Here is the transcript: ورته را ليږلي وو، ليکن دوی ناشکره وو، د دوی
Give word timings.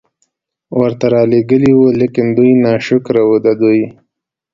ورته 0.79 1.05
را 1.13 1.21
ليږلي 1.31 1.71
وو، 1.75 1.87
ليکن 1.99 2.27
دوی 2.37 2.51
ناشکره 2.63 3.21
وو، 3.27 3.37
د 3.45 3.47
دوی 3.61 3.81